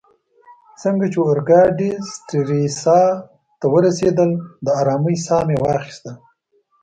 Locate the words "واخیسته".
5.63-6.11